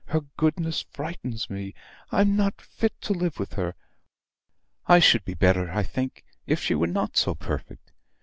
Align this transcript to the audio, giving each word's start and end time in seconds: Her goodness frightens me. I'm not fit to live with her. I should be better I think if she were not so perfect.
Her 0.07 0.21
goodness 0.35 0.83
frightens 0.89 1.47
me. 1.47 1.75
I'm 2.11 2.35
not 2.35 2.59
fit 2.59 2.99
to 3.01 3.13
live 3.13 3.37
with 3.37 3.53
her. 3.53 3.75
I 4.87 4.97
should 4.97 5.23
be 5.23 5.35
better 5.35 5.69
I 5.71 5.83
think 5.83 6.25
if 6.47 6.59
she 6.59 6.73
were 6.73 6.87
not 6.87 7.15
so 7.15 7.35
perfect. 7.35 7.91